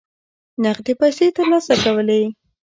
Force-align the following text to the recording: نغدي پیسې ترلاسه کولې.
نغدي 0.63 0.93
پیسې 1.01 1.25
ترلاسه 1.37 1.73
کولې. 1.83 2.21